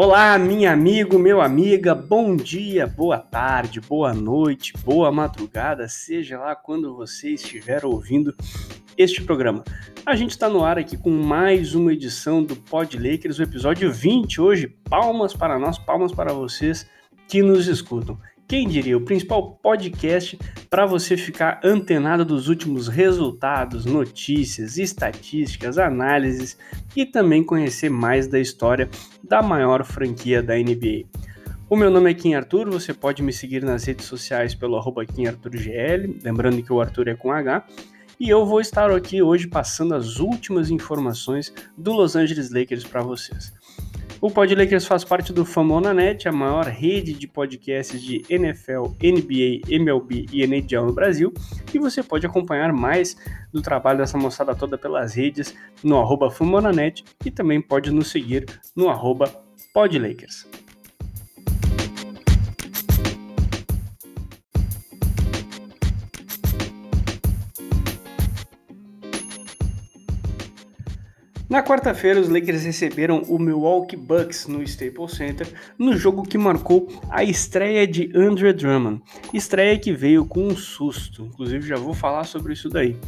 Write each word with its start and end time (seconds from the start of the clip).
Olá, 0.00 0.38
minha 0.38 0.72
amigo, 0.72 1.18
meu 1.18 1.40
amiga, 1.40 1.92
bom 1.92 2.36
dia, 2.36 2.86
boa 2.86 3.18
tarde, 3.18 3.80
boa 3.80 4.14
noite, 4.14 4.72
boa 4.84 5.10
madrugada, 5.10 5.88
seja 5.88 6.38
lá 6.38 6.54
quando 6.54 6.94
você 6.94 7.30
estiver 7.30 7.84
ouvindo 7.84 8.32
este 8.96 9.20
programa. 9.24 9.64
A 10.06 10.14
gente 10.14 10.30
está 10.30 10.48
no 10.48 10.64
ar 10.64 10.78
aqui 10.78 10.96
com 10.96 11.10
mais 11.10 11.74
uma 11.74 11.92
edição 11.92 12.44
do 12.44 12.54
Pod 12.54 12.96
Lakers, 12.96 13.40
o 13.40 13.42
episódio 13.42 13.92
20 13.92 14.40
hoje. 14.40 14.68
Palmas 14.88 15.34
para 15.34 15.58
nós, 15.58 15.80
palmas 15.80 16.12
para 16.12 16.32
vocês 16.32 16.88
que 17.26 17.42
nos 17.42 17.66
escutam. 17.66 18.16
Quem 18.48 18.66
diria, 18.66 18.96
o 18.96 19.02
principal 19.02 19.58
podcast 19.62 20.38
para 20.70 20.86
você 20.86 21.18
ficar 21.18 21.60
antenado 21.62 22.24
dos 22.24 22.48
últimos 22.48 22.88
resultados, 22.88 23.84
notícias, 23.84 24.78
estatísticas, 24.78 25.76
análises 25.76 26.56
e 26.96 27.04
também 27.04 27.44
conhecer 27.44 27.90
mais 27.90 28.26
da 28.26 28.40
história 28.40 28.88
da 29.22 29.42
maior 29.42 29.84
franquia 29.84 30.42
da 30.42 30.54
NBA. 30.56 31.04
O 31.68 31.76
meu 31.76 31.90
nome 31.90 32.10
é 32.10 32.14
Kim 32.14 32.32
Arthur, 32.32 32.70
você 32.70 32.94
pode 32.94 33.22
me 33.22 33.34
seguir 33.34 33.62
nas 33.62 33.84
redes 33.84 34.06
sociais 34.06 34.54
pelo 34.54 34.76
arroba 34.76 35.04
KimArthurGL, 35.04 36.18
lembrando 36.24 36.62
que 36.62 36.72
o 36.72 36.80
Arthur 36.80 37.08
é 37.08 37.14
com 37.14 37.30
H, 37.30 37.66
e 38.18 38.30
eu 38.30 38.46
vou 38.46 38.62
estar 38.62 38.90
aqui 38.90 39.20
hoje 39.20 39.46
passando 39.46 39.94
as 39.94 40.18
últimas 40.18 40.70
informações 40.70 41.52
do 41.76 41.92
Los 41.92 42.16
Angeles 42.16 42.50
Lakers 42.50 42.84
para 42.84 43.02
vocês. 43.02 43.52
O 44.20 44.28
Pod 44.28 44.52
Lakers 44.52 44.84
faz 44.84 45.04
parte 45.04 45.32
do 45.32 45.44
Famonanet, 45.44 46.26
a 46.26 46.32
maior 46.32 46.64
rede 46.64 47.12
de 47.12 47.28
podcasts 47.28 48.02
de 48.02 48.24
NFL, 48.28 48.88
NBA, 49.00 49.60
MLB 49.68 50.26
e 50.32 50.42
NHL 50.42 50.86
no 50.86 50.92
Brasil, 50.92 51.32
e 51.72 51.78
você 51.78 52.02
pode 52.02 52.26
acompanhar 52.26 52.72
mais 52.72 53.16
do 53.52 53.62
trabalho 53.62 53.98
dessa 53.98 54.18
moçada 54.18 54.56
toda 54.56 54.76
pelas 54.76 55.14
redes 55.14 55.54
no 55.84 56.00
arroba 56.00 56.32
Famonanet 56.32 57.04
e 57.24 57.30
também 57.30 57.60
pode 57.60 57.92
nos 57.92 58.08
seguir 58.08 58.44
no 58.74 58.88
arroba 58.88 59.30
PodLakers. 59.72 60.48
Na 71.48 71.62
quarta-feira, 71.62 72.20
os 72.20 72.28
Lakers 72.28 72.62
receberam 72.62 73.22
o 73.22 73.38
Milwaukee 73.38 73.96
Bucks 73.96 74.46
no 74.46 74.62
Staples 74.62 75.12
Center, 75.12 75.48
no 75.78 75.96
jogo 75.96 76.22
que 76.22 76.36
marcou 76.36 76.88
a 77.08 77.24
estreia 77.24 77.86
de 77.86 78.12
Andre 78.14 78.52
Drummond. 78.52 79.00
Estreia 79.32 79.78
que 79.78 79.90
veio 79.90 80.26
com 80.26 80.46
um 80.46 80.54
susto, 80.54 81.24
inclusive 81.24 81.66
já 81.66 81.76
vou 81.76 81.94
falar 81.94 82.24
sobre 82.24 82.52
isso 82.52 82.68
daí. 82.68 82.98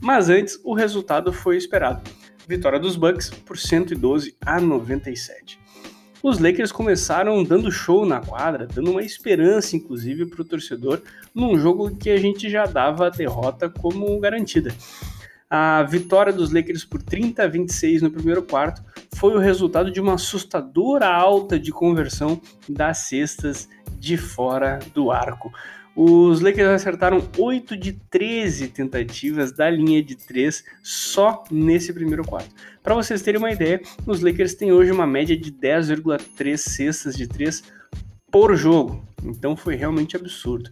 Mas 0.00 0.28
antes, 0.28 0.60
o 0.62 0.74
resultado 0.74 1.32
foi 1.32 1.56
esperado. 1.56 2.08
Vitória 2.46 2.78
dos 2.78 2.94
Bucks 2.94 3.30
por 3.30 3.58
112 3.58 4.36
a 4.46 4.60
97. 4.60 5.58
Os 6.22 6.38
Lakers 6.38 6.70
começaram 6.70 7.42
dando 7.42 7.70
show 7.72 8.06
na 8.06 8.20
quadra, 8.20 8.64
dando 8.64 8.92
uma 8.92 9.02
esperança, 9.02 9.74
inclusive, 9.74 10.24
para 10.26 10.42
o 10.42 10.44
torcedor, 10.44 11.02
num 11.34 11.58
jogo 11.58 11.96
que 11.96 12.10
a 12.10 12.16
gente 12.16 12.48
já 12.48 12.64
dava 12.64 13.08
a 13.08 13.10
derrota 13.10 13.68
como 13.68 14.20
garantida. 14.20 14.72
A 15.50 15.82
vitória 15.82 16.30
dos 16.30 16.52
Lakers 16.52 16.84
por 16.84 17.02
30 17.02 17.42
a 17.42 17.48
26 17.48 18.02
no 18.02 18.10
primeiro 18.10 18.42
quarto 18.42 18.82
foi 19.14 19.34
o 19.34 19.38
resultado 19.38 19.90
de 19.90 19.98
uma 19.98 20.14
assustadora 20.14 21.08
alta 21.08 21.58
de 21.58 21.72
conversão 21.72 22.38
das 22.68 22.98
cestas 22.98 23.66
de 23.98 24.18
fora 24.18 24.78
do 24.94 25.10
arco. 25.10 25.50
Os 25.96 26.42
Lakers 26.42 26.68
acertaram 26.68 27.26
8 27.38 27.78
de 27.78 27.94
13 28.10 28.68
tentativas 28.68 29.50
da 29.50 29.70
linha 29.70 30.02
de 30.02 30.16
3 30.16 30.62
só 30.82 31.42
nesse 31.50 31.94
primeiro 31.94 32.24
quarto. 32.24 32.54
Para 32.82 32.94
vocês 32.94 33.22
terem 33.22 33.40
uma 33.40 33.50
ideia, 33.50 33.80
os 34.06 34.20
Lakers 34.20 34.54
têm 34.54 34.70
hoje 34.70 34.92
uma 34.92 35.06
média 35.06 35.36
de 35.36 35.50
10,3 35.50 36.58
cestas 36.58 37.16
de 37.16 37.26
3 37.26 37.64
por 38.30 38.54
jogo. 38.54 39.02
Então 39.24 39.56
foi 39.56 39.76
realmente 39.76 40.14
absurdo. 40.14 40.70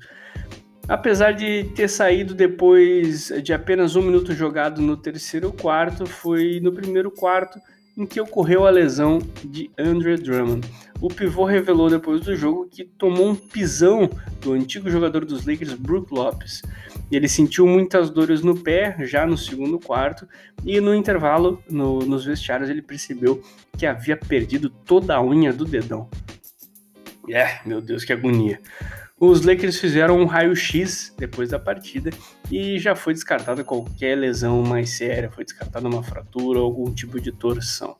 Apesar 0.88 1.32
de 1.32 1.64
ter 1.74 1.88
saído 1.88 2.32
depois 2.32 3.32
de 3.42 3.52
apenas 3.52 3.96
um 3.96 4.02
minuto 4.02 4.32
jogado 4.32 4.80
no 4.80 4.96
terceiro 4.96 5.52
quarto, 5.52 6.06
foi 6.06 6.60
no 6.60 6.72
primeiro 6.72 7.10
quarto 7.10 7.58
em 7.96 8.06
que 8.06 8.20
ocorreu 8.20 8.66
a 8.66 8.70
lesão 8.70 9.18
de 9.44 9.68
Andre 9.76 10.16
Drummond. 10.16 10.68
O 11.00 11.08
pivô 11.08 11.44
revelou 11.44 11.90
depois 11.90 12.20
do 12.20 12.36
jogo 12.36 12.68
que 12.70 12.84
tomou 12.84 13.30
um 13.30 13.34
pisão 13.34 14.08
do 14.40 14.52
antigo 14.52 14.88
jogador 14.88 15.24
dos 15.24 15.44
Lakers, 15.44 15.74
Brook 15.74 16.14
Lopes. 16.14 16.62
Ele 17.10 17.28
sentiu 17.28 17.66
muitas 17.66 18.08
dores 18.08 18.42
no 18.42 18.56
pé 18.56 18.96
já 19.00 19.26
no 19.26 19.36
segundo 19.36 19.80
quarto 19.80 20.28
e 20.64 20.80
no 20.80 20.94
intervalo, 20.94 21.62
no, 21.68 22.00
nos 22.00 22.24
vestiários, 22.24 22.70
ele 22.70 22.82
percebeu 22.82 23.42
que 23.76 23.86
havia 23.86 24.16
perdido 24.16 24.70
toda 24.70 25.16
a 25.16 25.22
unha 25.22 25.52
do 25.52 25.64
dedão. 25.64 26.08
É, 27.28 27.58
meu 27.66 27.80
Deus, 27.80 28.04
que 28.04 28.12
agonia. 28.12 28.60
Os 29.18 29.40
Lakers 29.40 29.80
fizeram 29.80 30.18
um 30.20 30.26
raio-x 30.26 31.14
depois 31.16 31.48
da 31.48 31.58
partida 31.58 32.10
e 32.50 32.78
já 32.78 32.94
foi 32.94 33.14
descartada 33.14 33.64
qualquer 33.64 34.14
lesão 34.14 34.62
mais 34.62 34.90
séria, 34.90 35.30
foi 35.30 35.42
descartada 35.42 35.88
uma 35.88 36.02
fratura 36.02 36.58
ou 36.58 36.66
algum 36.66 36.92
tipo 36.92 37.18
de 37.18 37.32
torção. 37.32 37.96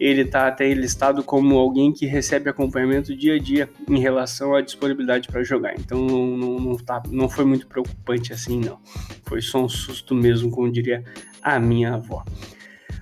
Ele 0.00 0.22
está 0.22 0.46
até 0.46 0.72
listado 0.72 1.22
como 1.22 1.58
alguém 1.58 1.92
que 1.92 2.06
recebe 2.06 2.48
acompanhamento 2.48 3.14
dia 3.14 3.34
a 3.34 3.38
dia 3.38 3.68
em 3.86 4.00
relação 4.00 4.54
à 4.54 4.62
disponibilidade 4.62 5.28
para 5.28 5.44
jogar. 5.44 5.74
Então 5.78 6.02
não, 6.02 6.26
não, 6.26 6.58
não, 6.58 6.76
tá, 6.78 7.02
não 7.10 7.28
foi 7.28 7.44
muito 7.44 7.66
preocupante 7.66 8.32
assim, 8.32 8.58
não. 8.58 8.80
Foi 9.24 9.42
só 9.42 9.62
um 9.62 9.68
susto 9.68 10.14
mesmo, 10.14 10.50
como 10.50 10.72
diria 10.72 11.04
a 11.42 11.60
minha 11.60 11.92
avó. 11.92 12.24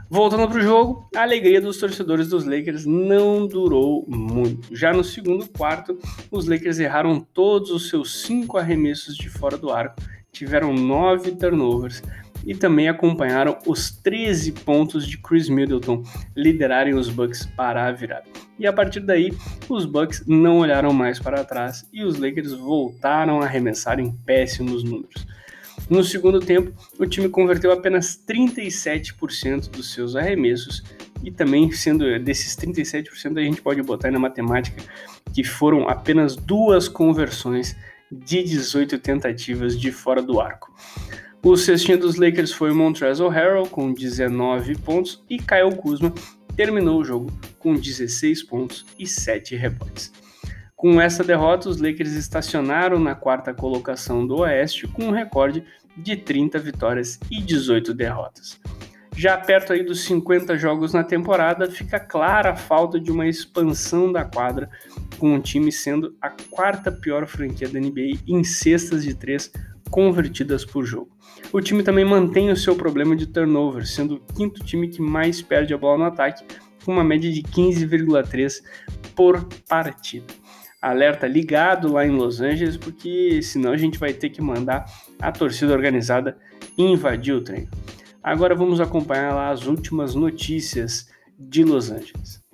Voltando 0.08 0.48
para 0.48 0.58
o 0.58 0.62
jogo, 0.62 1.08
a 1.16 1.22
alegria 1.22 1.60
dos 1.60 1.78
torcedores 1.78 2.28
dos 2.28 2.44
Lakers 2.44 2.86
não 2.86 3.44
durou 3.46 4.04
muito. 4.06 4.74
Já 4.74 4.92
no 4.92 5.02
segundo 5.02 5.48
quarto, 5.48 5.98
os 6.30 6.46
Lakers 6.46 6.78
erraram 6.78 7.20
todos 7.20 7.70
os 7.70 7.88
seus 7.88 8.22
cinco 8.22 8.56
arremessos 8.56 9.16
de 9.16 9.28
fora 9.28 9.58
do 9.58 9.68
arco, 9.68 10.00
tiveram 10.30 10.72
nove 10.72 11.32
turnovers 11.32 12.04
e 12.46 12.54
também 12.54 12.88
acompanharam 12.88 13.58
os 13.66 13.90
13 13.90 14.52
pontos 14.52 15.08
de 15.08 15.18
Chris 15.18 15.48
Middleton 15.48 16.04
liderarem 16.36 16.94
os 16.94 17.10
Bucks 17.10 17.44
para 17.56 17.88
a 17.88 17.90
virada. 17.90 18.26
E 18.58 18.66
a 18.66 18.72
partir 18.72 19.00
daí, 19.00 19.32
os 19.68 19.84
Bucks 19.84 20.24
não 20.24 20.60
olharam 20.60 20.92
mais 20.92 21.18
para 21.18 21.44
trás 21.44 21.84
e 21.92 22.04
os 22.04 22.16
Lakers 22.16 22.52
voltaram 22.52 23.40
a 23.40 23.44
arremessar 23.44 23.98
em 23.98 24.12
péssimos 24.24 24.84
números. 24.84 25.26
No 25.88 26.02
segundo 26.02 26.40
tempo, 26.40 26.72
o 26.98 27.06
time 27.06 27.28
converteu 27.28 27.70
apenas 27.70 28.20
37% 28.26 29.70
dos 29.70 29.92
seus 29.92 30.16
arremessos 30.16 30.82
e 31.22 31.30
também 31.30 31.70
sendo 31.70 32.18
desses 32.18 32.56
37% 32.56 33.38
a 33.38 33.42
gente 33.42 33.62
pode 33.62 33.82
botar 33.82 34.10
na 34.10 34.18
matemática 34.18 34.82
que 35.32 35.44
foram 35.44 35.88
apenas 35.88 36.34
duas 36.34 36.88
conversões 36.88 37.76
de 38.10 38.42
18 38.42 38.98
tentativas 38.98 39.78
de 39.78 39.92
fora 39.92 40.22
do 40.22 40.40
arco. 40.40 40.74
O 41.42 41.56
cestinho 41.56 41.98
dos 41.98 42.16
Lakers 42.16 42.52
foi 42.52 42.72
Montrezl 42.72 43.28
Harrell 43.28 43.66
com 43.66 43.92
19 43.92 44.76
pontos 44.78 45.22
e 45.30 45.38
Kyle 45.38 45.76
Kuzma 45.76 46.12
terminou 46.56 47.00
o 47.00 47.04
jogo 47.04 47.30
com 47.58 47.74
16 47.74 48.42
pontos 48.44 48.84
e 48.98 49.06
7 49.06 49.54
rebotes. 49.54 50.12
Com 50.76 51.00
essa 51.00 51.24
derrota, 51.24 51.70
os 51.70 51.80
Lakers 51.80 52.12
estacionaram 52.12 53.00
na 53.00 53.14
quarta 53.14 53.54
colocação 53.54 54.26
do 54.26 54.40
Oeste 54.40 54.86
com 54.86 55.04
um 55.04 55.10
recorde 55.10 55.64
de 55.96 56.16
30 56.18 56.58
vitórias 56.58 57.18
e 57.30 57.40
18 57.40 57.94
derrotas. 57.94 58.60
Já 59.16 59.38
perto 59.38 59.72
aí 59.72 59.82
dos 59.82 60.04
50 60.04 60.58
jogos 60.58 60.92
na 60.92 61.02
temporada, 61.02 61.70
fica 61.70 61.98
clara 61.98 62.50
a 62.50 62.56
falta 62.56 63.00
de 63.00 63.10
uma 63.10 63.26
expansão 63.26 64.12
da 64.12 64.22
quadra, 64.22 64.68
com 65.18 65.34
o 65.34 65.40
time 65.40 65.72
sendo 65.72 66.14
a 66.20 66.28
quarta 66.28 66.92
pior 66.92 67.26
franquia 67.26 67.70
da 67.70 67.80
NBA 67.80 68.20
em 68.28 68.44
cestas 68.44 69.02
de 69.02 69.14
três 69.14 69.50
convertidas 69.90 70.62
por 70.62 70.84
jogo. 70.84 71.08
O 71.54 71.60
time 71.62 71.82
também 71.82 72.04
mantém 72.04 72.50
o 72.50 72.56
seu 72.56 72.76
problema 72.76 73.16
de 73.16 73.26
turnover, 73.26 73.86
sendo 73.86 74.16
o 74.16 74.34
quinto 74.34 74.62
time 74.62 74.88
que 74.88 75.00
mais 75.00 75.40
perde 75.40 75.72
a 75.72 75.78
bola 75.78 75.96
no 75.96 76.04
ataque, 76.04 76.44
com 76.84 76.92
uma 76.92 77.02
média 77.02 77.32
de 77.32 77.40
15,3 77.40 78.62
por 79.14 79.48
partida 79.66 80.26
alerta 80.88 81.26
ligado 81.26 81.92
lá 81.92 82.06
em 82.06 82.10
Los 82.10 82.40
Angeles, 82.40 82.76
porque 82.76 83.40
senão 83.42 83.72
a 83.72 83.76
gente 83.76 83.98
vai 83.98 84.12
ter 84.12 84.30
que 84.30 84.40
mandar 84.40 84.84
a 85.20 85.32
torcida 85.32 85.72
organizada 85.72 86.36
invadir 86.78 87.34
o 87.34 87.40
treino. 87.40 87.68
Agora 88.22 88.54
vamos 88.54 88.80
acompanhar 88.80 89.34
lá 89.34 89.50
as 89.50 89.66
últimas 89.66 90.14
notícias 90.14 91.08
de 91.38 91.64
Los 91.64 91.90
Angeles. 91.90 92.44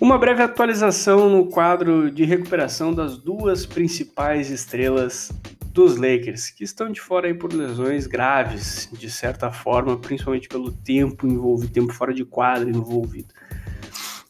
Uma 0.00 0.18
breve 0.18 0.42
atualização 0.42 1.28
no 1.28 1.46
quadro 1.46 2.10
de 2.10 2.24
recuperação 2.24 2.92
das 2.92 3.18
duas 3.18 3.66
principais 3.66 4.50
estrelas 4.50 5.30
dos 5.72 5.96
Lakers, 5.96 6.50
que 6.50 6.64
estão 6.64 6.90
de 6.90 7.00
fora 7.00 7.28
aí 7.28 7.34
por 7.34 7.52
lesões 7.52 8.06
graves, 8.06 8.88
de 8.92 9.10
certa 9.10 9.50
forma, 9.52 9.96
principalmente 9.96 10.48
pelo 10.48 10.72
tempo 10.72 11.26
envolvido, 11.26 11.72
tempo 11.72 11.92
fora 11.92 12.12
de 12.12 12.24
quadra 12.24 12.68
envolvido. 12.68 13.32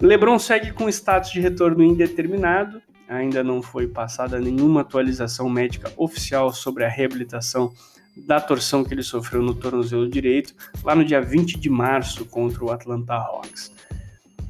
LeBron 0.01 0.39
segue 0.39 0.73
com 0.73 0.89
status 0.89 1.31
de 1.31 1.41
retorno 1.41 1.83
indeterminado. 1.83 2.81
ainda 3.09 3.43
não 3.43 3.61
foi 3.61 3.89
passada 3.89 4.39
nenhuma 4.39 4.83
atualização 4.83 5.49
médica 5.49 5.93
oficial 5.97 6.53
sobre 6.53 6.85
a 6.85 6.89
reabilitação 6.89 7.73
da 8.17 8.41
torção 8.41 8.85
que 8.85 8.95
ele 8.95 9.03
sofreu 9.03 9.43
no 9.43 9.55
tornozelo 9.55 10.09
direito 10.09 10.55
lá 10.85 10.95
no 10.95 11.05
dia 11.05 11.21
20 11.21 11.59
de 11.59 11.69
março 11.69 12.25
contra 12.25 12.65
o 12.65 12.71
Atlanta 12.71 13.15
Hawks. 13.15 13.73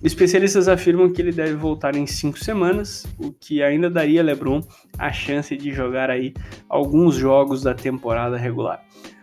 Especialistas 0.03 0.67
afirmam 0.67 1.13
que 1.13 1.21
ele 1.21 1.33
deve 1.33 1.55
voltar 1.55 1.95
em 1.95 2.07
cinco 2.07 2.39
semanas, 2.39 3.07
o 3.19 3.33
que 3.33 3.63
ainda 3.63 3.91
daria 3.91 4.23
LeBron 4.23 4.63
a 4.99 5.13
chance 5.13 5.55
de 5.57 5.73
jogar 5.73 6.09
aí 6.09 6.33
alguns 6.69 7.17
jogos 7.17 7.63
da 7.63 7.75
temporada 7.75 8.39
regular. 8.39 8.83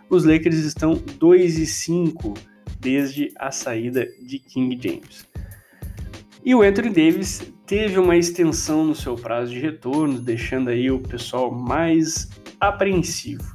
Os 0.09 0.23
Lakers 0.23 0.57
estão 0.57 0.93
2 0.93 1.57
e 1.57 1.65
5 1.65 2.33
desde 2.79 3.33
a 3.39 3.51
saída 3.51 4.07
de 4.21 4.37
King 4.37 4.79
James. 4.81 5.27
E 6.45 6.53
o 6.53 6.61
Anthony 6.61 6.89
Davis 6.89 7.41
teve 7.65 7.99
uma 7.99 8.15
extensão 8.15 8.85
no 8.85 8.95
seu 8.95 9.15
prazo 9.15 9.51
de 9.51 9.59
retorno, 9.59 10.19
deixando 10.19 10.69
aí 10.69 10.89
o 10.89 10.99
pessoal 10.99 11.51
mais 11.51 12.29
apreensivo. 12.59 13.51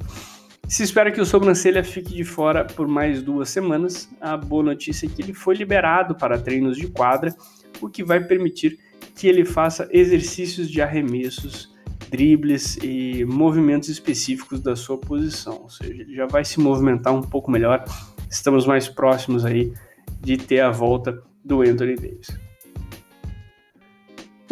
Se 0.73 0.83
espera 0.83 1.13
que 1.13 1.21
o 1.21 1.27
sobrancelha 1.27 1.85
fique 1.85 2.15
de 2.15 2.25
fora 2.25 2.65
por 2.65 2.89
mais 2.89 3.23
duas 3.23 3.51
semanas, 3.51 4.09
a 4.19 4.39
boa 4.39 4.63
notícia 4.63 5.05
é 5.05 5.09
que 5.11 5.21
ele 5.21 5.35
foi 5.35 5.55
liberado 5.55 6.15
para 6.15 6.39
treinos 6.39 6.79
de 6.79 6.89
quadra, 6.89 7.37
o 7.79 7.91
que 7.91 8.03
vai 8.03 8.25
permitir 8.25 8.79
que 9.15 9.29
ele 9.29 9.45
faça 9.45 9.87
exercícios 9.93 10.71
de 10.71 10.81
arremessos, 10.81 11.77
dribles 12.11 12.79
e 12.83 13.23
movimentos 13.27 13.91
específicos 13.91 14.63
da 14.63 14.75
sua 14.75 14.97
posição, 14.97 15.61
ou 15.65 15.69
seja, 15.69 15.93
ele 15.93 16.15
já 16.15 16.25
vai 16.25 16.43
se 16.43 16.59
movimentar 16.59 17.15
um 17.15 17.21
pouco 17.21 17.51
melhor. 17.51 17.85
Estamos 18.31 18.67
mais 18.67 18.89
próximos 18.89 19.45
aí 19.45 19.75
de 20.23 20.39
ter 20.39 20.61
a 20.61 20.71
volta 20.71 21.23
do 21.45 21.61
Anthony 21.61 21.97
Davis. 21.97 22.31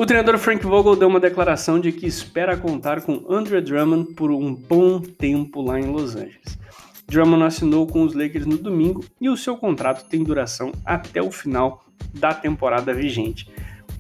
O 0.00 0.06
treinador 0.06 0.38
Frank 0.38 0.64
Vogel 0.64 0.96
deu 0.96 1.08
uma 1.08 1.20
declaração 1.20 1.78
de 1.78 1.92
que 1.92 2.06
espera 2.06 2.56
contar 2.56 3.02
com 3.02 3.22
Andre 3.28 3.60
Drummond 3.60 4.14
por 4.14 4.30
um 4.30 4.54
bom 4.54 4.98
tempo 4.98 5.60
lá 5.60 5.78
em 5.78 5.90
Los 5.90 6.16
Angeles. 6.16 6.58
Drummond 7.06 7.42
assinou 7.42 7.86
com 7.86 8.02
os 8.02 8.14
Lakers 8.14 8.46
no 8.46 8.56
domingo 8.56 9.04
e 9.20 9.28
o 9.28 9.36
seu 9.36 9.58
contrato 9.58 10.08
tem 10.08 10.24
duração 10.24 10.72
até 10.86 11.20
o 11.20 11.30
final 11.30 11.84
da 12.14 12.32
temporada 12.32 12.94
vigente. 12.94 13.50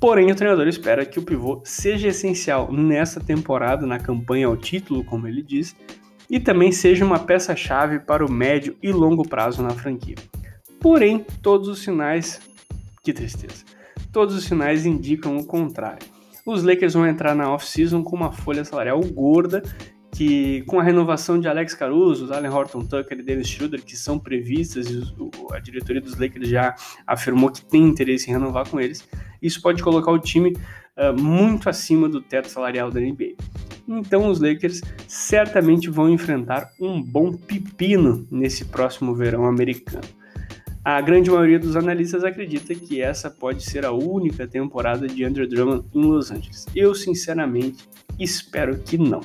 Porém, 0.00 0.32
o 0.32 0.34
treinador 0.34 0.68
espera 0.68 1.04
que 1.04 1.18
o 1.18 1.22
pivô 1.22 1.60
seja 1.64 2.08
essencial 2.08 2.72
nessa 2.72 3.20
temporada, 3.20 3.86
na 3.86 3.98
campanha 3.98 4.46
ao 4.46 4.56
título, 4.56 5.04
como 5.04 5.28
ele 5.28 5.42
diz, 5.42 5.76
e 6.30 6.40
também 6.40 6.72
seja 6.72 7.04
uma 7.04 7.18
peça-chave 7.18 7.98
para 7.98 8.24
o 8.24 8.32
médio 8.32 8.74
e 8.82 8.90
longo 8.90 9.28
prazo 9.28 9.62
na 9.62 9.72
franquia. 9.72 10.16
Porém, 10.80 11.26
todos 11.42 11.68
os 11.68 11.80
sinais. 11.82 12.40
Que 13.02 13.12
tristeza 13.12 13.69
todos 14.12 14.34
os 14.34 14.44
sinais 14.44 14.86
indicam 14.86 15.36
o 15.36 15.44
contrário. 15.44 16.06
Os 16.44 16.62
Lakers 16.62 16.94
vão 16.94 17.06
entrar 17.06 17.34
na 17.34 17.52
off-season 17.52 18.02
com 18.02 18.16
uma 18.16 18.32
folha 18.32 18.64
salarial 18.64 19.00
gorda, 19.00 19.62
que 20.12 20.62
com 20.62 20.80
a 20.80 20.82
renovação 20.82 21.38
de 21.38 21.48
Alex 21.48 21.74
Caruso, 21.74 22.32
Allen 22.32 22.50
Horton 22.50 22.84
Tucker 22.84 23.18
e 23.18 23.22
Dennis 23.22 23.48
Schroeder, 23.48 23.82
que 23.82 23.96
são 23.96 24.18
previstas, 24.18 24.90
e 24.90 25.02
a 25.52 25.58
diretoria 25.60 26.00
dos 26.00 26.18
Lakers 26.18 26.48
já 26.48 26.74
afirmou 27.06 27.50
que 27.50 27.64
tem 27.64 27.82
interesse 27.82 28.28
em 28.28 28.32
renovar 28.32 28.68
com 28.68 28.80
eles, 28.80 29.08
isso 29.40 29.62
pode 29.62 29.82
colocar 29.82 30.10
o 30.10 30.18
time 30.18 30.56
uh, 30.96 31.18
muito 31.18 31.68
acima 31.68 32.08
do 32.08 32.20
teto 32.20 32.48
salarial 32.48 32.90
da 32.90 33.00
NBA. 33.00 33.34
Então 33.88 34.28
os 34.28 34.40
Lakers 34.40 34.80
certamente 35.08 35.88
vão 35.88 36.10
enfrentar 36.10 36.68
um 36.80 37.02
bom 37.02 37.32
pepino 37.32 38.26
nesse 38.30 38.66
próximo 38.66 39.14
verão 39.14 39.46
americano. 39.46 40.19
A 40.96 41.00
grande 41.00 41.30
maioria 41.30 41.56
dos 41.56 41.76
analistas 41.76 42.24
acredita 42.24 42.74
que 42.74 43.00
essa 43.00 43.30
pode 43.30 43.62
ser 43.62 43.86
a 43.86 43.92
única 43.92 44.44
temporada 44.48 45.06
de 45.06 45.24
Andrew 45.24 45.48
Drummond 45.48 45.86
em 45.94 46.02
Los 46.02 46.32
Angeles. 46.32 46.66
Eu, 46.74 46.96
sinceramente, 46.96 47.88
espero 48.18 48.76
que 48.76 48.98
não. 48.98 49.20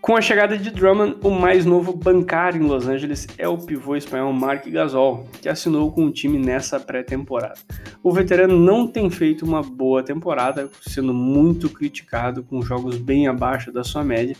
Com 0.00 0.16
a 0.16 0.20
chegada 0.20 0.58
de 0.58 0.68
Drummond, 0.68 1.18
o 1.22 1.30
mais 1.30 1.64
novo 1.64 1.92
bancário 1.92 2.60
em 2.60 2.66
Los 2.66 2.88
Angeles 2.88 3.28
é 3.38 3.46
o 3.46 3.56
pivô 3.56 3.94
espanhol 3.94 4.32
Mark 4.32 4.66
Gasol, 4.66 5.28
que 5.40 5.48
assinou 5.48 5.92
com 5.92 6.06
o 6.06 6.10
time 6.10 6.36
nessa 6.36 6.80
pré-temporada. 6.80 7.60
O 8.02 8.12
veterano 8.12 8.58
não 8.58 8.84
tem 8.84 9.08
feito 9.10 9.44
uma 9.44 9.62
boa 9.62 10.02
temporada, 10.02 10.68
sendo 10.82 11.14
muito 11.14 11.70
criticado 11.70 12.42
com 12.42 12.60
jogos 12.62 12.98
bem 12.98 13.28
abaixo 13.28 13.70
da 13.70 13.84
sua 13.84 14.02
média, 14.02 14.34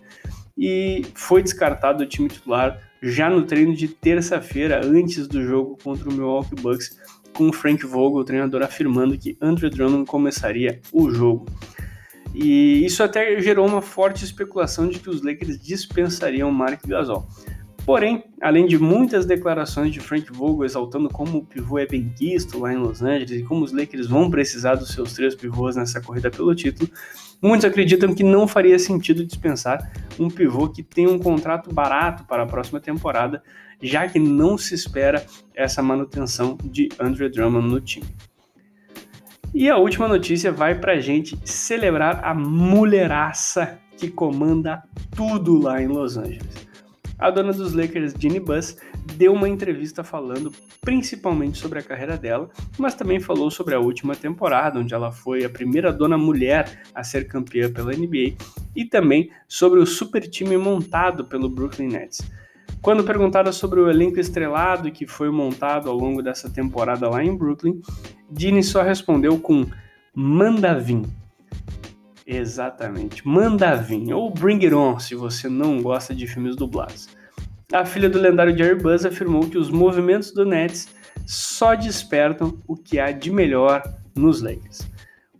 e 0.59 1.07
foi 1.15 1.45
descartado 1.45 1.99
do 1.99 2.07
time 2.07 2.29
titular 2.29 2.90
já 3.03 3.31
no 3.31 3.43
treino 3.43 3.75
de 3.75 3.89
terça-feira, 3.89 4.85
antes 4.85 5.27
do 5.27 5.43
jogo 5.43 5.79
contra 5.83 6.09
o 6.09 6.13
Milwaukee 6.13 6.55
Bucks, 6.61 6.99
com 7.33 7.49
o 7.49 7.53
Frank 7.53 7.85
Vogel, 7.87 8.19
o 8.19 8.25
treinador, 8.25 8.63
afirmando 8.63 9.17
que 9.17 9.37
Andrew 9.41 9.71
Drummond 9.71 10.07
começaria 10.07 10.81
o 10.93 11.11
jogo. 11.11 11.47
E 12.35 12.85
isso 12.85 13.03
até 13.03 13.41
gerou 13.41 13.67
uma 13.67 13.83
forte 13.83 14.25
especulação 14.25 14.89
de 14.89 14.99
que 14.99 15.11
os 15.11 15.23
Lakers 15.23 15.61
dispensariam 15.61 16.51
Mark 16.53 16.87
Gasol. 16.87 17.27
Porém, 17.85 18.23
além 18.41 18.67
de 18.67 18.79
muitas 18.79 19.27
declarações 19.27 19.93
de 19.93 20.01
Frank 20.01 20.31
Vogel 20.33 20.65
exaltando 20.65 21.09
como 21.09 21.39
o 21.39 21.45
pivô 21.45 21.79
é 21.79 21.87
bem 21.87 22.09
quisto 22.17 22.59
lá 22.59 22.73
em 22.73 22.77
Los 22.77 23.03
Angeles 23.03 23.41
e 23.41 23.43
como 23.43 23.65
os 23.65 23.73
Lakers 23.73 24.07
vão 24.07 24.31
precisar 24.31 24.75
dos 24.75 24.91
seus 24.91 25.15
três 25.15 25.35
pivôs 25.35 25.77
nessa 25.77 26.01
corrida 26.01 26.31
pelo 26.31 26.55
título, 26.55 26.91
muitos 27.43 27.65
acreditam 27.65 28.15
que 28.15 28.23
não 28.23 28.47
faria 28.47 28.79
sentido 28.79 29.25
dispensar 29.25 29.91
um 30.19 30.29
pivô 30.29 30.69
que 30.69 30.83
tem 30.83 31.07
um 31.07 31.19
contrato 31.19 31.73
barato 31.73 32.25
para 32.25 32.43
a 32.43 32.47
próxima 32.47 32.81
temporada, 32.81 33.43
já 33.81 34.09
que 34.09 34.19
não 34.19 34.59
se 34.59 34.75
espera 34.75 35.25
essa 35.55 35.83
manutenção 35.83 36.59
de 36.65 36.89
Andrew 36.99 37.31
Drummond 37.31 37.69
no 37.69 37.81
time. 37.81 38.07
E 39.53 39.69
a 39.69 39.77
última 39.77 40.07
notícia 40.07 40.53
vai 40.53 40.79
para 40.79 40.93
a 40.93 41.01
gente 41.01 41.37
celebrar 41.45 42.25
a 42.25 42.33
mulheraça 42.33 43.79
que 43.97 44.09
comanda 44.09 44.83
tudo 45.17 45.59
lá 45.61 45.83
em 45.83 45.89
Los 45.89 46.17
Angeles 46.17 46.70
a 47.21 47.31
dona 47.31 47.53
dos 47.53 47.75
Lakers, 47.75 48.15
Ginny 48.19 48.41
Buss, 48.41 48.77
deu 49.17 49.33
uma 49.33 49.49
entrevista 49.49 50.03
falando 50.03 50.51
principalmente 50.81 51.59
sobre 51.59 51.79
a 51.79 51.83
carreira 51.83 52.17
dela, 52.17 52.49
mas 52.79 52.95
também 52.95 53.21
falou 53.21 53.51
sobre 53.51 53.75
a 53.75 53.79
última 53.79 54.17
temporada, 54.17 54.81
onde 54.81 54.95
ela 54.95 55.13
foi 55.13 55.45
a 55.45 55.51
primeira 55.51 55.93
dona 55.93 56.17
mulher 56.17 56.83
a 56.95 57.05
ser 57.05 57.29
campeã 57.29 57.71
pela 57.71 57.93
NBA, 57.93 58.37
e 58.75 58.85
também 58.85 59.31
sobre 59.47 59.81
o 59.81 59.87
super 59.87 60.27
time 60.29 60.57
montado 60.57 61.25
pelo 61.27 61.49
Brooklyn 61.49 61.89
Nets. 61.89 62.23
Quando 62.81 63.05
perguntada 63.05 63.53
sobre 63.53 63.79
o 63.79 63.91
elenco 63.91 64.19
estrelado 64.19 64.91
que 64.91 65.07
foi 65.07 65.31
montado 65.31 65.91
ao 65.91 65.97
longo 65.97 66.23
dessa 66.23 66.49
temporada 66.49 67.11
lá 67.11 67.23
em 67.23 67.37
Brooklyn, 67.37 67.83
Ginny 68.35 68.63
só 68.63 68.83
respondeu 68.83 69.39
com 69.39 69.67
manda 70.15 70.79
vir. 70.79 71.03
Exatamente. 72.33 73.27
Manda 73.27 73.75
vir, 73.75 74.13
ou 74.15 74.31
Bring 74.31 74.63
It 74.65 74.73
On, 74.73 75.01
se 75.01 75.17
você 75.17 75.49
não 75.49 75.83
gosta 75.83 76.15
de 76.15 76.29
filmes 76.29 76.55
dublados. 76.55 77.09
A 77.73 77.85
filha 77.85 78.09
do 78.09 78.21
lendário 78.21 78.57
Jerry 78.57 78.81
Buzz 78.81 79.05
afirmou 79.05 79.49
que 79.49 79.59
os 79.59 79.69
movimentos 79.69 80.33
do 80.33 80.45
Nets 80.45 80.89
só 81.27 81.75
despertam 81.75 82.57
o 82.69 82.77
que 82.77 83.01
há 83.01 83.11
de 83.11 83.33
melhor 83.33 83.83
nos 84.15 84.41
Lakers. 84.41 84.89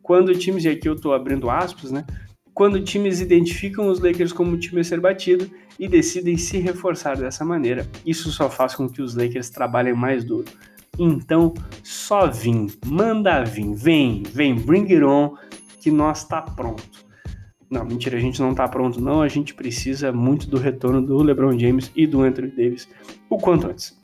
Quando 0.03 0.35
times, 0.35 0.65
e 0.65 0.69
aqui 0.71 0.89
eu 0.89 0.95
estou 0.95 1.15
abrindo 1.15 1.49
aspas, 1.49 1.93
né? 1.93 2.05
Quando 2.53 2.83
times 2.83 3.21
identificam 3.21 3.89
os 3.89 4.01
Lakers 4.01 4.33
como 4.33 4.51
um 4.51 4.59
time 4.59 4.81
a 4.81 4.85
ser 4.85 5.01
batido 5.01 5.49
e 5.79 5.87
decidem 5.87 6.37
se 6.37 6.59
reforçar 6.59 7.17
dessa 7.17 7.45
maneira, 7.45 7.89
isso 8.05 8.33
só 8.33 8.51
faz 8.51 8.75
com 8.75 8.89
que 8.89 9.01
os 9.01 9.15
Lakers 9.15 9.49
trabalhem 9.49 9.95
mais 9.95 10.25
duro. 10.25 10.47
Então, 10.99 11.55
só 11.85 12.27
vim, 12.27 12.67
manda 12.85 13.45
vir, 13.45 13.73
vem, 13.75 14.25
vem, 14.25 14.57
bring 14.57 14.93
it 14.93 15.05
on, 15.05 15.37
que 15.81 15.91
nós 15.91 16.25
tá 16.25 16.43
pronto. 16.43 17.11
Não, 17.71 17.85
mentira, 17.85 18.17
a 18.17 18.21
gente 18.21 18.41
não 18.41 18.55
tá 18.55 18.69
pronto, 18.69 19.01
não. 19.01 19.23
A 19.23 19.29
gente 19.29 19.55
precisa 19.55 20.13
muito 20.13 20.49
do 20.49 20.59
retorno 20.59 21.01
do 21.01 21.23
LeBron 21.23 21.59
James 21.59 21.91
e 21.95 22.07
do 22.07 22.21
Anthony 22.21 22.49
Davis 22.49 22.89
o 23.29 23.39
quanto 23.39 23.69
antes. 23.69 23.99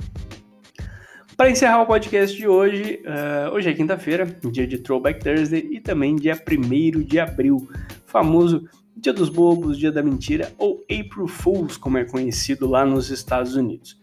Para 1.36 1.50
encerrar 1.50 1.82
o 1.82 1.86
podcast 1.86 2.34
de 2.34 2.48
hoje, 2.48 3.02
uh, 3.04 3.52
hoje 3.52 3.68
é 3.68 3.74
quinta-feira, 3.74 4.24
dia 4.50 4.66
de 4.66 4.78
Throwback 4.78 5.22
Thursday 5.22 5.68
e 5.70 5.80
também 5.80 6.16
dia 6.16 6.34
1 6.34 7.02
de 7.02 7.20
abril, 7.20 7.68
famoso 8.06 8.66
Dia 8.96 9.12
dos 9.12 9.28
Bobos, 9.28 9.76
Dia 9.76 9.92
da 9.92 10.02
Mentira 10.02 10.50
ou 10.56 10.82
April 10.84 11.28
Fools, 11.28 11.76
como 11.76 11.98
é 11.98 12.04
conhecido 12.04 12.66
lá 12.66 12.86
nos 12.86 13.10
Estados 13.10 13.54
Unidos. 13.54 14.00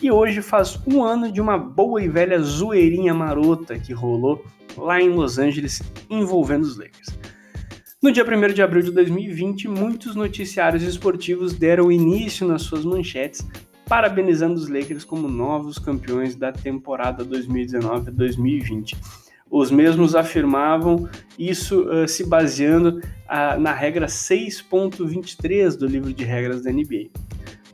E 0.00 0.12
hoje 0.12 0.40
faz 0.40 0.78
um 0.86 1.02
ano 1.02 1.32
de 1.32 1.40
uma 1.40 1.58
boa 1.58 2.00
e 2.00 2.08
velha 2.08 2.38
zoeirinha 2.38 3.12
marota 3.12 3.76
que 3.76 3.92
rolou 3.92 4.44
lá 4.78 5.00
em 5.00 5.10
Los 5.10 5.38
Angeles 5.38 5.82
envolvendo 6.08 6.64
os 6.64 6.78
Lakers. 6.78 7.18
No 8.00 8.12
dia 8.12 8.24
1 8.24 8.54
de 8.54 8.62
abril 8.62 8.82
de 8.82 8.92
2020, 8.92 9.66
muitos 9.66 10.14
noticiários 10.14 10.84
esportivos 10.84 11.52
deram 11.52 11.90
início 11.90 12.46
nas 12.46 12.62
suas 12.62 12.84
manchetes, 12.84 13.44
parabenizando 13.86 14.54
os 14.54 14.68
Lakers 14.68 15.04
como 15.04 15.26
novos 15.26 15.78
campeões 15.78 16.36
da 16.36 16.52
temporada 16.52 17.24
2019-2020. 17.24 18.96
Os 19.50 19.70
mesmos 19.70 20.14
afirmavam 20.14 21.08
isso 21.38 21.88
uh, 21.88 22.06
se 22.06 22.24
baseando 22.24 22.98
uh, 22.98 23.58
na 23.58 23.72
regra 23.72 24.06
6.23 24.06 25.76
do 25.76 25.86
livro 25.86 26.12
de 26.12 26.22
regras 26.22 26.62
da 26.62 26.70
NBA. 26.70 27.08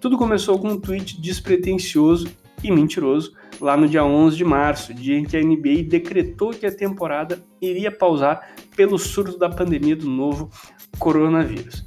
Tudo 0.00 0.16
começou 0.16 0.58
com 0.58 0.68
um 0.68 0.80
tweet 0.80 1.20
despretensioso 1.20 2.28
e 2.64 2.73
mentiroso 2.73 3.33
lá 3.61 3.76
no 3.76 3.88
dia 3.88 4.04
11 4.04 4.37
de 4.37 4.44
março, 4.44 4.94
dia 4.94 5.18
em 5.18 5.25
que 5.25 5.37
a 5.37 5.42
NBA 5.42 5.85
decretou 5.88 6.50
que 6.50 6.66
a 6.66 6.75
temporada 6.75 7.44
iria 7.61 7.92
pausar 7.92 8.54
pelo 8.75 8.99
surto 8.99 9.38
da 9.38 9.49
pandemia 9.49 9.94
do 9.94 10.09
novo 10.09 10.50
coronavírus, 10.99 11.85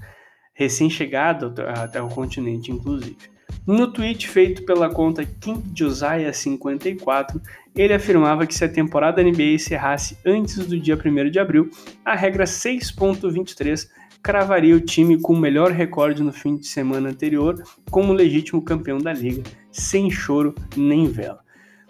recém-chegado 0.54 1.54
até 1.76 2.02
o 2.02 2.08
continente, 2.08 2.72
inclusive. 2.72 3.18
No 3.66 3.92
tweet 3.92 4.30
feito 4.30 4.64
pela 4.64 4.90
conta 4.90 5.26
King 5.26 5.62
Josiah 5.76 6.32
54, 6.32 7.42
ele 7.76 7.94
afirmava 7.94 8.48
que 8.48 8.56
se 8.56 8.64
a 8.64 8.70
temporada 8.70 9.22
NBA 9.22 9.56
encerrasse 9.56 10.18
antes 10.26 10.66
do 10.66 10.80
dia 10.80 10.98
1 10.98 11.30
de 11.30 11.40
abril, 11.40 11.70
a 12.06 12.16
regra 12.16 12.46
6.23 12.46 13.90
cravaria 14.22 14.76
o 14.76 14.82
time 14.82 15.20
com 15.20 15.34
o 15.34 15.40
melhor 15.40 15.72
recorde 15.72 16.24
no 16.24 16.34
fim 16.34 16.56
de 16.56 16.68
semana 16.68 17.10
anterior 17.10 17.62
como 17.90 18.14
legítimo 18.14 18.62
campeão 18.62 18.98
da 18.98 19.14
liga, 19.14 19.44
sem 19.78 20.10
choro 20.10 20.54
nem 20.76 21.08
vela. 21.08 21.46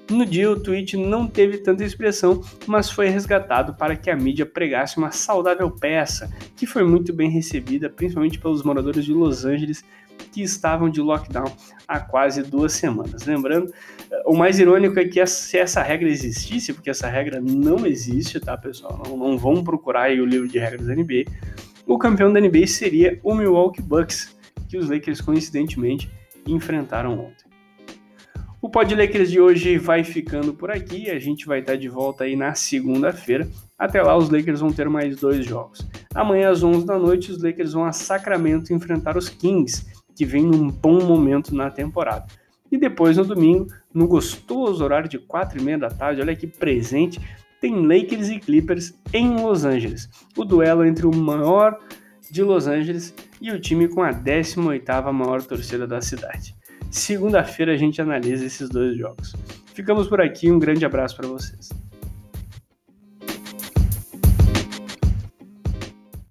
No 0.10 0.25
dia, 0.25 0.50
o 0.50 0.58
tweet 0.58 0.96
não 0.96 1.27
teve 1.27 1.58
tanta 1.58 1.84
expressão, 1.84 2.41
mas 2.65 2.89
foi 2.89 3.10
resgatado 3.10 3.74
para 3.74 3.96
que 3.96 4.10
a 4.10 4.15
mídia 4.15 4.46
pregasse 4.46 4.98
uma 4.98 5.12
saudável 5.12 5.70
peça, 5.70 6.32
que 6.56 6.65
foi 6.65 6.86
muito 6.86 7.12
bem 7.12 7.29
recebida, 7.29 7.89
principalmente 7.89 8.39
pelos 8.39 8.63
moradores 8.63 9.03
de 9.03 9.12
Los 9.12 9.44
Angeles, 9.44 9.84
que 10.32 10.41
estavam 10.41 10.89
de 10.89 11.01
lockdown 11.01 11.51
há 11.86 12.00
quase 12.00 12.41
duas 12.41 12.72
semanas. 12.74 13.25
Lembrando, 13.25 13.74
o 14.25 14.36
mais 14.36 14.60
irônico 14.60 14.98
é 14.98 15.06
que 15.06 15.25
se 15.25 15.58
essa 15.58 15.82
regra 15.82 16.08
existisse, 16.08 16.74
porque 16.74 16.89
essa 16.89 17.08
regra 17.08 17.41
não 17.41 17.86
existe, 17.86 18.39
tá, 18.39 18.58
pessoal? 18.58 19.03
Não, 19.06 19.17
não 19.17 19.38
vão 19.38 19.62
procurar 19.62 20.03
aí 20.03 20.22
o 20.22 20.25
livro 20.25 20.48
de 20.48 20.58
regras 20.58 20.88
da 20.88 20.96
NBA. 20.96 21.25
O 21.86 21.98
campeão 21.98 22.32
da 22.32 22.39
NBA 22.39 22.67
seria 22.67 23.20
o 23.24 23.36
Milwaukee 23.36 23.82
Bucks, 23.82 24.36
que 24.70 24.77
os 24.77 24.89
Lakers 24.89 25.20
coincidentemente 25.20 26.10
enfrentaram 26.48 27.20
ontem. 27.20 27.47
O 28.60 28.70
Pod 28.70 28.96
Lakers 28.96 29.30
de 29.30 29.40
hoje 29.40 29.78
vai 29.78 30.04
ficando 30.04 30.52
por 30.52 30.72
aqui. 30.72 31.12
A 31.12 31.20
gente 31.20 31.46
vai 31.46 31.60
estar 31.60 31.76
de 31.76 31.88
volta 31.88 32.24
aí 32.24 32.36
na 32.36 32.56
segunda-feira. 32.56 33.48
Até 33.78 34.02
lá, 34.02 34.18
os 34.18 34.32
Lakers 34.32 34.62
vão 34.62 34.74
ter 34.74 34.90
mais 34.90 35.16
dois 35.18 35.46
jogos. 35.46 35.88
Amanhã, 36.14 36.50
às 36.50 36.64
11 36.64 36.84
da 36.84 36.98
noite, 36.98 37.32
os 37.32 37.42
Lakers 37.42 37.74
vão 37.74 37.86
a 37.86 37.92
Sacramento 37.92 38.74
enfrentar 38.74 39.16
os 39.16 39.30
Kings, 39.30 39.86
que 40.16 40.26
vem 40.26 40.44
num 40.44 40.70
bom 40.72 41.04
momento 41.06 41.54
na 41.54 41.70
temporada. 41.70 42.26
E 42.72 42.80
depois, 42.80 43.18
no 43.18 43.26
domingo, 43.26 43.68
no 43.94 44.08
gostoso 44.08 44.84
horário 44.84 45.08
de 45.08 45.20
4 45.20 45.60
e 45.60 45.64
meia 45.64 45.78
da 45.78 45.90
tarde, 45.90 46.22
olha 46.22 46.36
que 46.36 46.48
presente, 46.48 47.22
tem 47.62 47.86
Lakers 47.86 48.30
e 48.30 48.40
Clippers 48.40 48.96
em 49.14 49.40
Los 49.40 49.66
Angeles. 49.66 50.10
O 50.36 50.44
duelo 50.44 50.84
entre 50.84 51.06
o 51.06 51.16
maior 51.16 51.78
de 52.32 52.42
Los 52.42 52.66
Angeles 52.66 53.14
e 53.40 53.52
o 53.52 53.62
time 53.62 53.88
com 53.88 54.02
a 54.02 54.12
18ª 54.12 55.12
maior 55.14 55.44
torcida 55.44 55.86
da 55.86 56.02
cidade. 56.02 56.57
Segunda-feira 56.89 57.74
a 57.74 57.77
gente 57.77 58.01
analisa 58.01 58.46
esses 58.46 58.70
dois 58.70 58.98
jogos. 58.98 59.34
Ficamos 59.74 60.08
por 60.08 60.22
aqui, 60.22 60.51
um 60.51 60.60
grande 60.60 60.86
abraço 60.86 61.15
para 61.15 61.27
vocês. 61.27 61.70